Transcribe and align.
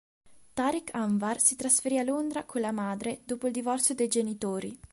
Tariq 0.57 0.87
Anwar 0.93 1.37
si 1.39 1.55
trasferì 1.55 1.99
a 1.99 2.03
Londra 2.03 2.43
con 2.45 2.59
la 2.61 2.71
madre 2.71 3.21
dopo 3.23 3.45
il 3.45 3.53
divorzio 3.53 3.93
dei 3.93 4.07
genitori. 4.07 4.75